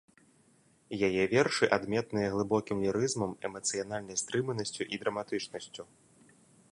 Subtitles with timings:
[1.07, 5.83] Яе вершы адметныя глыбокім лірызмам, эмацыянальнай стрыманасцю і драматычнасцю.